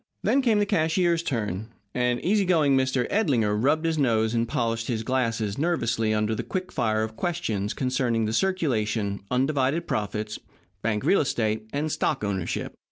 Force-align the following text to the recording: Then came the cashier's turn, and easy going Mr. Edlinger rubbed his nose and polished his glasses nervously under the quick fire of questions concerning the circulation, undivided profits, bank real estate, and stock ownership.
Then 0.23 0.41
came 0.41 0.57
the 0.57 0.65
cashier's 0.65 1.21
turn, 1.21 1.67
and 1.93 2.19
easy 2.21 2.43
going 2.43 2.75
Mr. 2.75 3.05
Edlinger 3.11 3.55
rubbed 3.55 3.85
his 3.85 3.99
nose 3.99 4.33
and 4.33 4.47
polished 4.47 4.87
his 4.87 5.03
glasses 5.03 5.59
nervously 5.59 6.11
under 6.11 6.33
the 6.33 6.41
quick 6.41 6.71
fire 6.71 7.03
of 7.03 7.15
questions 7.15 7.75
concerning 7.75 8.25
the 8.25 8.33
circulation, 8.33 9.21
undivided 9.29 9.85
profits, 9.87 10.39
bank 10.81 11.03
real 11.05 11.21
estate, 11.21 11.67
and 11.71 11.91
stock 11.91 12.23
ownership. 12.23 12.73